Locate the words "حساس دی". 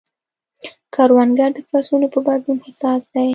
2.65-3.27